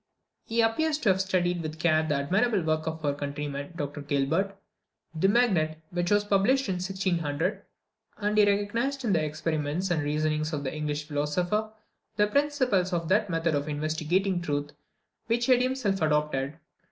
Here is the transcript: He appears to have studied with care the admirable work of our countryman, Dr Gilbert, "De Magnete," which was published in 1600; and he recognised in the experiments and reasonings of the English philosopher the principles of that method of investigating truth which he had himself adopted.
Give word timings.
He 0.45 0.61
appears 0.61 0.97
to 0.97 1.09
have 1.09 1.21
studied 1.21 1.61
with 1.61 1.77
care 1.77 2.01
the 2.01 2.15
admirable 2.15 2.63
work 2.63 2.87
of 2.87 3.05
our 3.05 3.13
countryman, 3.13 3.73
Dr 3.75 4.01
Gilbert, 4.01 4.57
"De 5.15 5.27
Magnete," 5.27 5.75
which 5.91 6.09
was 6.09 6.23
published 6.23 6.67
in 6.69 6.77
1600; 6.81 7.61
and 8.17 8.35
he 8.35 8.43
recognised 8.43 9.05
in 9.05 9.13
the 9.13 9.23
experiments 9.23 9.91
and 9.91 10.01
reasonings 10.01 10.53
of 10.53 10.63
the 10.63 10.73
English 10.73 11.07
philosopher 11.07 11.71
the 12.15 12.25
principles 12.25 12.93
of 12.93 13.09
that 13.09 13.29
method 13.29 13.53
of 13.53 13.69
investigating 13.69 14.41
truth 14.41 14.71
which 15.27 15.45
he 15.45 15.51
had 15.51 15.61
himself 15.61 16.01
adopted. 16.01 16.57